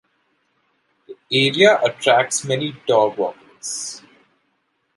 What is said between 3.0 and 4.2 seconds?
walkers.